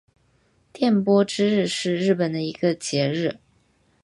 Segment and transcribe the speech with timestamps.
[0.73, 3.37] 电波之日是日本的一个节日。